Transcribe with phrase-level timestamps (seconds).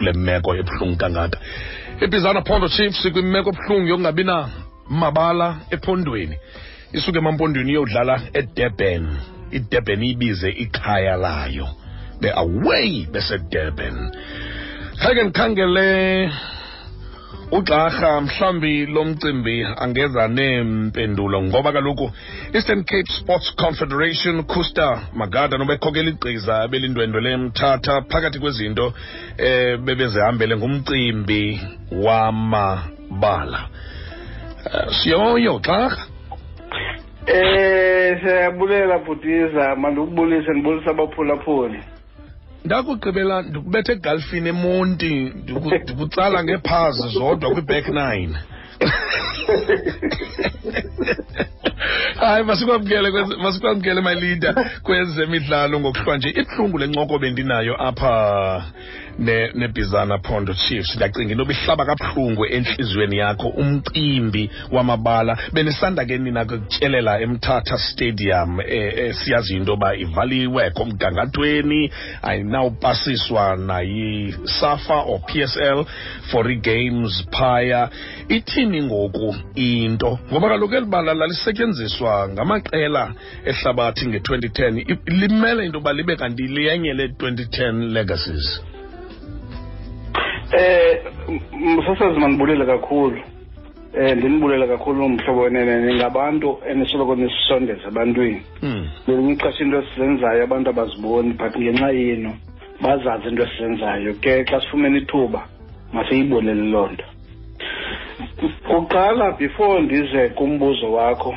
[0.00, 1.38] kule meko ebuhlungu kangaka.
[2.00, 4.48] Ibizana phondo chiefs kwimeko ebuhlungu yokungabi na
[4.88, 6.36] mabala ephondweni.
[6.92, 9.04] Isuke emampondweni iyodlala edurban.
[9.52, 11.68] Idurban ibize ikhaya layo.
[12.20, 13.96] Be-away besedurban.
[15.02, 16.30] Khake ndikhangele
[17.52, 22.10] ugxarha mhlambi lo mcimbi angeza neempendulo ngoba kaloku
[22.52, 28.92] eastern cape sports confederation kusta magada noba ekhokela igqiza belindwendwe lemthatha phakathi kwezinto
[29.38, 31.60] eh bebezihambele ngumcimbi
[32.04, 33.60] wamabala.
[34.66, 36.06] Uh, siyoyo gxarha
[37.26, 41.80] Eh siyabulela bhutiza mandikubulise ndibulisa abaphulaphuli.
[42.64, 48.34] Ndakugqibela ndikubetha egalfini emonti ndiku- ndikutsala ngeephazi zodwa kwi-back nine.
[52.20, 53.10] hayi masikwamkele
[53.42, 58.64] masikwamkele malida kwezemidlalo ngokuhlwa nje ibuhlungu le ncoko bendinayo apha
[59.18, 59.50] ne-
[60.18, 60.96] pondo chiefs.
[60.96, 65.36] Ndacinga into bihlaba kabuhlungu entliziyweni yakho umcimbi wamabala.
[65.52, 71.90] Benisanda ke nina kutyelela emthatha stadium eh, eh, siyazi into yoba ivaliwe komgangathweni
[72.22, 75.84] ayinawupasiswa nayisafa or psl
[76.30, 77.88] for ii-games phaya.
[78.28, 80.18] Ithini ngoku into?
[80.32, 81.14] Ngoba kaloku eli bala
[82.28, 83.12] ngamaqela
[83.44, 88.62] ehlabathi nge-2010 I- limele into yoba libe kanti liyenye le-2010 legacies.
[90.52, 90.98] Eh
[91.52, 93.18] msasazi mandibulele kakhulu.
[93.94, 98.42] Eh ndinibulele kakhulu mhlobo wenene ningabantu enisoloko nisisondeza ebantwini.
[98.60, 98.88] Hmm.
[99.08, 102.34] ngelinye ixesha into esizenzayo abantu abaziboni but ngenxa yenu
[102.82, 104.14] bazazi into esizenzayo.
[104.14, 105.48] Ke xa sifumene ithuba
[105.92, 107.04] masiyibonele loo nto.
[108.68, 111.34] Kuqala before ndize kumbuzo wakho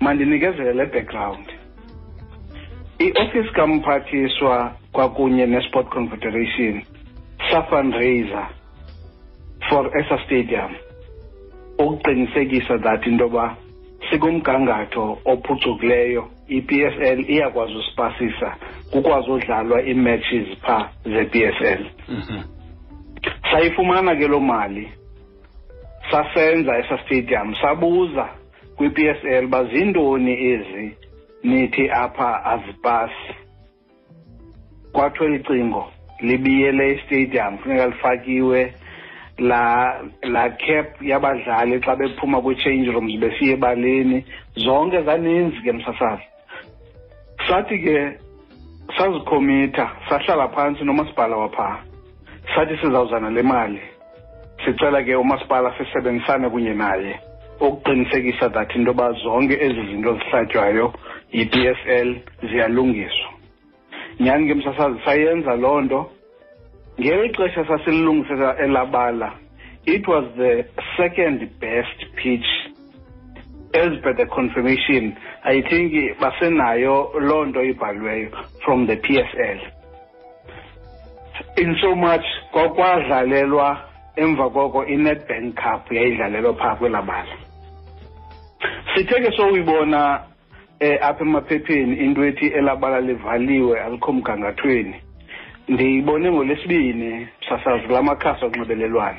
[0.00, 1.46] mandinikezele le background
[2.98, 6.82] iofisi kamphathiswa kwakunye nesport confederation
[7.50, 8.46] safundraiser
[9.68, 10.70] for esa stadium
[11.78, 13.56] ukuqinisekisa that into yoba
[14.10, 18.56] sikumgangatho ophucukileyo i-psl iyakwazi usipasisa
[18.90, 22.42] kukwazi udlalwa ii-matches phaa ze-psl Mhm.
[23.52, 24.92] sayifumana ke loo mali
[26.10, 28.28] sasenza esa stadium sabuza
[28.80, 30.96] kwi-psl uba zintoni ezi
[31.42, 33.34] nithi apha azipasi
[34.92, 38.74] kwathiwa eli cingo libiyele istadium funeka lifakiwe
[39.38, 44.24] la la cap yabadlali xa bephuma kwi-change rooms besiya ebaleni.
[44.56, 46.22] Zonke zaninzi ke msasazi.
[47.48, 48.18] Sathi ke
[48.96, 51.78] sazikhomitha sahlala phantsi nomasipala waphaa
[52.54, 53.80] sathi sizawuzana le mali.
[54.64, 57.20] Sicela ke umasipala sisebenzisane kunye naye.
[57.60, 60.94] Ukuqinisekisa that into yoba zonke ezi zinto zihlatywayo
[61.32, 62.16] yi-psl
[62.50, 63.30] ziyalungiswa.
[64.20, 66.10] Nyhani ke msasazi sayenza loo nto.
[67.00, 69.32] Ngeli xesha sasililungisela elabala
[69.86, 70.64] it was the
[70.96, 72.46] second best pitch.
[73.72, 78.30] As per the confirmation i think basenayo loo nto ibhaliweyo
[78.64, 79.60] from the psl
[81.56, 83.78] in so much kwakwadlalelwa
[84.16, 87.36] emva koko i-netbank cup yayidlalelwa phaa kwelabala
[88.94, 90.20] sithe ke sowuyibona
[90.80, 94.94] eh apha emaphepheni into ethi elabala livaliwe alikho mgangathweni.
[95.68, 99.18] Ndiyibone ngolesibini sasazi kula makhasi onxibelelwano.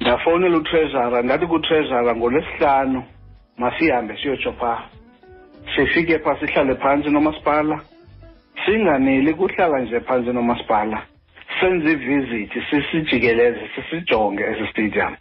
[0.00, 3.04] Ndafowunela utreasura ndathi kutreasura ngolwesihlanu
[3.58, 4.82] masihambe siyotsho phaa
[5.76, 7.80] sifike phaa sihlale phantsi nomasipala.
[8.64, 11.02] Singaneli kuhlala nje phantsi nomasipala.
[11.60, 15.16] Senze ivizithi sisijikeleze sisijonge esi stadium.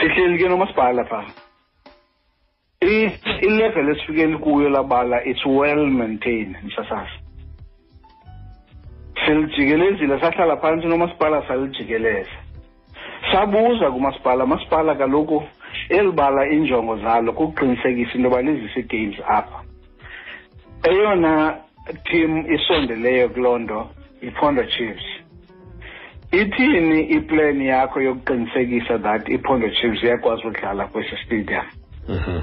[0.00, 1.45] Sihleli ke nomasipala phaa.
[3.40, 7.26] Ilevel esifikeli kuyo labala it's well maintained msasazi
[9.26, 12.30] silijikelezile sahlala phantsi nomasipala salijikeleza.
[13.32, 15.42] Sabuza kumasipala masipala kaloku
[15.88, 19.62] eli bala iinjongo zalo kukuqinisekisa into yoba lizise games apha.
[20.82, 21.56] Eyona
[22.04, 23.90] team isondeleyo kuloo nto
[24.22, 25.04] yiphondo chiefs.
[26.32, 31.64] Ithini iplan yakho yokuqinisekisa that iphondo chiefs iyakwazi udlala kwesi stadium?
[32.08, 32.40] Mhm.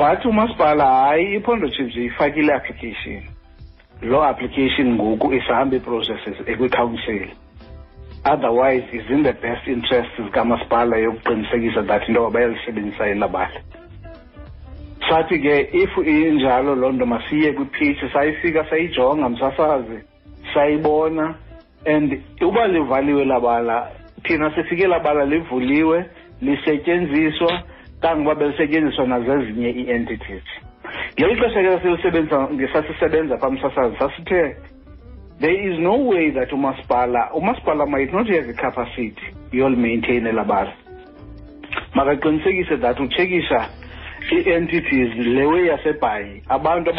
[0.00, 3.22] Wathi umasipala hayi iphondo chiefs ifakile application.
[4.02, 7.28] Loo application ngoku isahamba ii-processes ekwicouncil
[8.24, 13.60] otherwise is in the best interest zikamasipala yokuqinisekisa that into yoba bayalisebenzisa elabala
[15.08, 19.98] sathi ke if injalo loo nto masiye kwipitch sayifika sayijonga msasazi
[20.54, 21.34] sayibona
[21.86, 23.90] and uba livaliwe labala
[24.22, 26.04] thina sifike labala livuliwe
[26.42, 27.62] lisetyenziswa
[28.00, 30.46] kangoba belisetyenziswa nazezinye ii-entities.
[31.18, 34.56] Ngeli xesha ke sasilisebenzisa ngesasisebenza phaa msasazi sasithe
[35.40, 40.72] there is no way that umasipala umasipala might not have i-capacity yolimaintaine labala
[41.94, 43.68] makaqinisekise that utshekisha
[44.32, 46.90] ii-entities le way yasebhayi abantu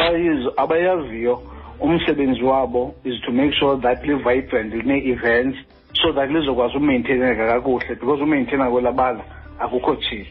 [0.58, 1.42] abayaziyo
[1.80, 5.58] umsebenzi wabo is to make sure that li-vibrant line-events
[6.02, 9.24] so that lizokwazi umaintaineka kakuhle because umaintaina kwelabala
[9.60, 10.26] akukho chill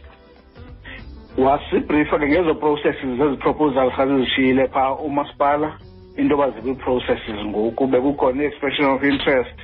[1.41, 5.79] wasibriefa ke ngezo processes zezi proposals azizishiyile phaa umasipala.
[6.17, 9.57] Into yoba zikwii-processes ngoku bekukhona i-expression of interest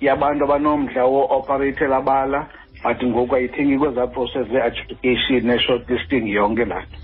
[0.00, 2.46] yabantu abanomdla wo-operate labala
[2.82, 6.98] but ngoku ayithingi kwezaa process ze-adjudication ne-shortlisting yonke laa nto.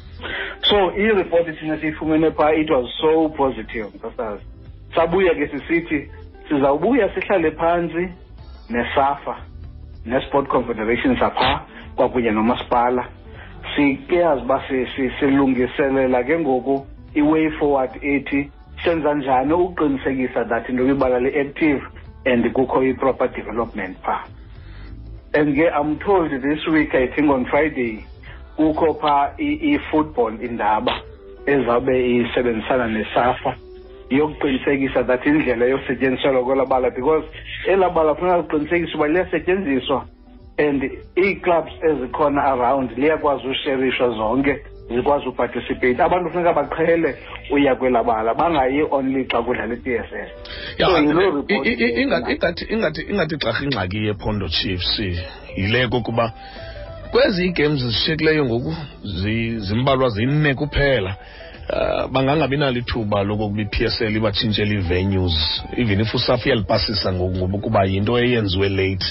[0.69, 4.45] So iripoti thina siyifumene phaa it was so positive nkosazi
[4.95, 6.11] sabuya ke sisithi
[6.49, 8.09] sizawubuya sihlale phantsi
[8.71, 9.37] nesafa
[10.07, 11.61] nesport confederation saphaa
[11.97, 13.09] kwakunye nomasipala
[13.77, 14.63] sikeyazi uba
[15.19, 18.51] silungiselela ke ngoku i-way forward ethi
[18.85, 21.83] senza njani ukuqinisekisa that into ibala li-active
[22.25, 24.25] and kukho i-proper development phaa
[25.35, 28.05] and ke i'm told this week i think on friday
[28.57, 31.01] kukho phaa i-football indaba
[31.47, 33.57] ezawube isebenzisana nesafa
[34.11, 37.25] yokuqinisekisa that indlela yosetyenziselwa kwelabala because
[37.67, 40.07] elabala funeka liqinisekisa uba liyasetyenziswa
[40.59, 40.83] and
[41.19, 46.03] ii-clubs ezikhona around liyakwazi usherishwa zonke zikwazi uparticipate.
[46.03, 47.17] Abantu funeka baqhele
[47.51, 50.29] uya kwelabala bangayi only xa kudlala i-p s l.
[53.09, 54.99] Ingathi xarha ingxaki yephondo chiefs
[55.57, 56.33] yile kokuba
[57.11, 58.75] kwezi iigames zishiyekileyo ngoku
[59.59, 61.17] zimbalwa zine kuphela.
[61.71, 68.69] Uh, bangangabi nalo ithuba lokokuba i-PSL ibatshintshele ii-venues even if usaf iyalipasisa ngoku yinto eyenziwe
[68.69, 69.07] late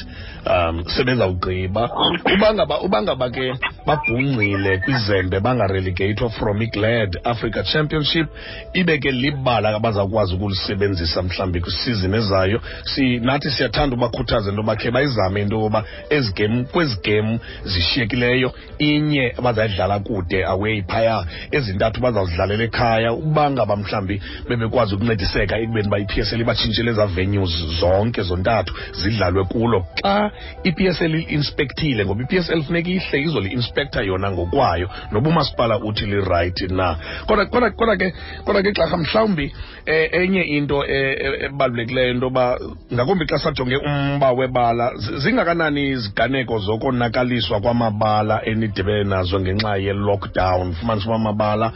[0.45, 1.89] um sebezawugqiba.
[2.35, 3.53] Ubangaba ubangaba uba ngaba ke
[3.85, 8.27] babhungcile kwizembe bangarelegatwa from iglad africa championship.
[8.73, 12.61] Ibe ke libala abazawukwazi ukulisebenzisa mhlawumbi kwisizini ezayo.
[12.83, 18.53] Si nathi siyathanda ubakhuthaza into bakhe khe bayizame into yoba ezi game kwezi game zishiyekileyo
[18.77, 21.25] inye abazayidlala kude away phaya.
[21.51, 22.01] Ezintathu
[22.43, 27.79] bazawudlalela ekhaya ubanga ngaba mhlawumbi bebekwazi ukuncediseka ekubeni uba i-p s l ibatshintshele ezaa venues
[27.79, 29.85] zonke zontathu zidlalwe kulo.
[30.01, 30.31] Xa
[30.63, 34.89] i-PSL i-inspektile ngoba i-PSL funeka ihle izoli-inspektha yona ngokwayo.
[35.11, 36.97] Noba umasipala uthi lirayithi na.
[37.27, 38.13] Kodwa kodwa kodwa ke
[38.45, 39.53] kodwa ke xarha mhlawumbi
[39.85, 42.59] eh, enye into ebalulekileyo into yoba
[42.93, 50.73] ngakumbi xa sajonge umba webala zingakanani iziganeko zokonakaliswa kwamabala enidibene nazo ngenxa ye-lockdown?
[50.73, 51.71] Fumanisa uba amabala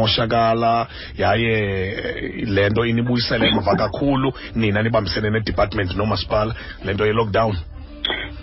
[0.00, 0.86] ayamoshakala
[1.18, 4.32] yaye le nto inibuyisele emva kakhulu.
[4.54, 6.54] Nina nibambisene nedepartment nomasipala.
[6.84, 7.56] Le nto ye-lockdown.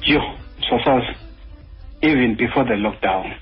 [0.06, 0.22] Yo
[0.70, 1.16] sasazi
[2.02, 3.34] even before the lockdown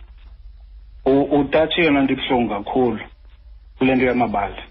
[1.06, 3.00] utatshe yona nto ibuhlungu kakhulu
[3.78, 4.64] kule nto yamabala.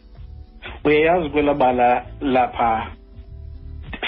[0.85, 2.87] Uyayazi kwelabala lapha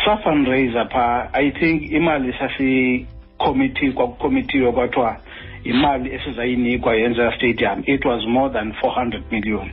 [0.05, 5.21] safundraiser phaa i think imali sasikomiti kwakukhomithiwe kwathiwa
[5.69, 9.71] imali esizayinikwa yenza stadium it was more than 400 million.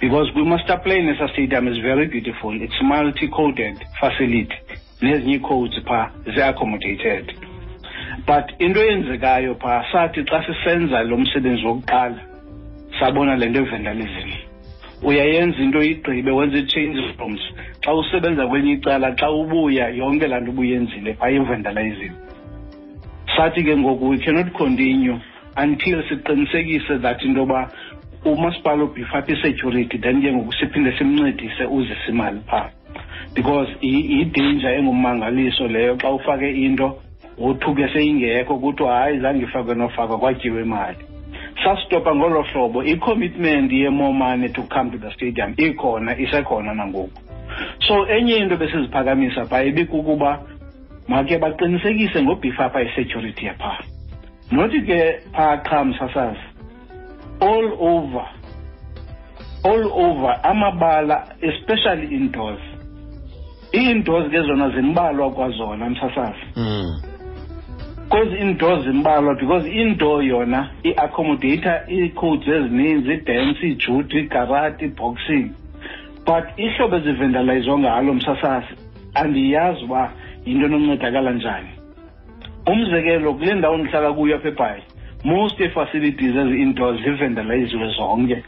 [0.00, 4.58] Because kwi-master plan esa stadium is very beautiful it's multi-coded facility.
[5.02, 7.34] Nezinye ii-codes phaa zi-accommodated
[8.26, 12.20] but into eyenzekayo phaa sathi xa sisenza lo msebenzi wokuqala
[13.00, 14.30] sabona le nto evandalism
[15.02, 17.40] uyayenza into igqibe wenza i-change rooms.
[17.80, 22.23] Xa usebenza kwenye icala xa ubuya yonke laa nto ubuyenzile phaa ivandalism
[23.36, 25.20] sathi ke ngoku we cannot continue
[25.56, 27.70] until siqinisekise that into yoba
[28.24, 32.70] umasipala obhifa apha isecurity then ke ngoku siphinde simncedise uzise imali phaa
[33.34, 36.96] because yidanger engummangaliso leyo xa ufake into
[37.38, 40.96] wothuke seyingekho kuthiwa hayi zange ifakwe nofakwa kwatyiwe imali.
[41.64, 47.20] Sasitopa ngolo hlobo i-commitment ye-more money to come to the stadium ikhona isekhona nangoku.
[47.88, 50.42] So enye into besiziphakamisa phaa ibikukuba
[51.08, 53.78] makhe baqinisekise ngobhifa apha isecurity yaphaa
[54.52, 56.40] nothi ke phaa qha msasazi
[57.40, 58.26] all over
[59.64, 62.60] all over amabala especially indoors.
[63.74, 67.02] Ii-indoors ke zona zimbalwa kwazona msasazi mm.
[68.08, 75.50] kwezi indoors zimbalwa because indoor yona i-accommodator ii-codes ezininzi idance ijudo igarati iboxing.
[76.26, 78.74] But ihlobo ezivendalizwa ngalo msasazi
[79.14, 80.12] andiyazi uba
[80.46, 81.68] yinto enoncedakala njani
[82.66, 84.82] umzekelo kule ndawo ndihlala kuyo apha ebhayi
[85.24, 88.44] most ii-facilities ezi-indoors zivendalayiziwe zonke.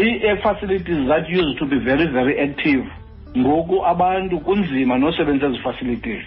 [0.00, 2.84] Ii-facilities that used to be very very active
[3.38, 6.22] ngoku abantu kunzima nosebenzisa ezi facilities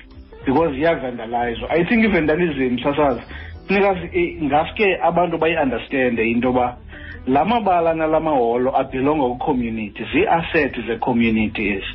[0.45, 3.21] because ziyavandalizwa i think ivandalism sasazi
[3.67, 3.95] funeka
[4.43, 6.77] ngaske abantu bayi-understande into yoba
[7.27, 11.93] la mabala nala maholo abhilonga kwicommunity zii-asset ze-community ezi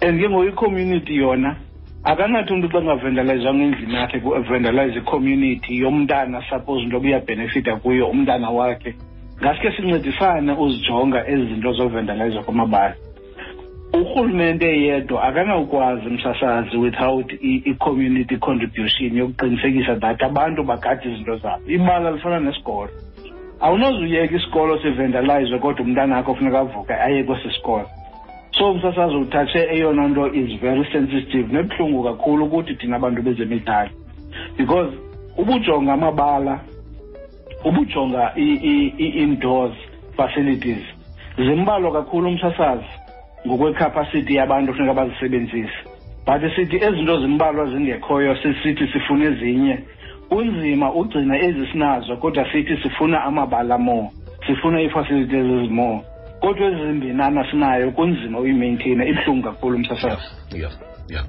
[0.00, 1.56] and ke ngoku i-community yona
[2.04, 8.94] akanathi umntu xa ngavendalizwanga endlini yakhe vandalize i-community yomntana suppose into obuyabhenefita kuyo umntana wakhe.
[9.40, 12.94] Ngaske sincedisane uzijonga ezi zinto zovendalizwa kwamabala.
[13.94, 21.62] Urhulumente yedwa akanawukwazi msasazi without i-community contribution yokuqinisekisa that abantu bagade izinto zabo.
[21.66, 22.90] Ibala lifana nesikolo.
[23.60, 27.86] Awunozuyeka isikolo sivendalizwe kodwa umntana akho funeka avuke aye kwesi sikolo.
[28.58, 33.90] So msasazi uthatshe eyona nto is very sensitive nebuhlungu kakhulu ukuthi thina abantu bezemidlalo
[34.58, 34.92] because
[35.36, 36.60] ubujonga amabala
[37.64, 39.74] ubujonga i-indoors
[40.16, 40.84] facilities
[41.36, 42.84] zimbalwa kakhulu umsasazi
[43.46, 45.78] ngokwecapacity yabantu funeka bazisebenzise.
[46.26, 49.78] But sithi ezinto zimbalwa zingekhoyo sisithi sifuna ezinye
[50.28, 54.10] kunzima ugcina ezi sinazo kodwa sithi sifuna amabala more
[54.46, 56.00] sifuna ii-facilities ezimore
[56.42, 60.28] kodwa ezimbinana sinayo kunzima uyimaintaina ibuhlungu kakhulu umsasazi
[60.62, 60.72] yeah,
[61.08, 61.24] yeah.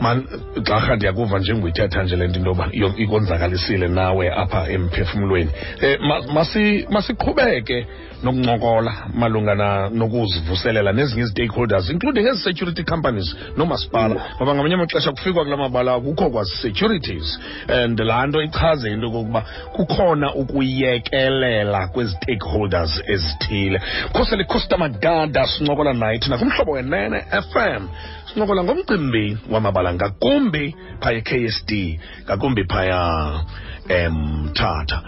[0.00, 5.50] Man gxarha ndiyakuva nje nguyithetha nje le nto into yoba ikonzakalisile nawe apha emphefumlweni.
[6.02, 6.34] Um
[6.90, 7.86] masiqhubeke
[8.22, 9.54] nokuncokola malunga
[9.90, 14.16] nokuzivuselela nezinye izi stakeholders including ezi-security companies noomasipala.
[14.36, 20.34] Ngoba ngamanye amaxesha kufikwa kula mabala kukho kwazi-securities and laa nto ichaze into yokokuba kukhona
[20.34, 23.80] ukuyekelela kwezi-stakeholders ezithile.
[24.12, 27.88] Khosele customer gada sincokola naye thina kumhlobo wenene FM
[28.26, 31.72] sincokola ngomcimbi wamabala ngakumbi phaya e-KSD
[32.24, 33.00] ngakumbi phaya
[33.88, 34.98] emthatha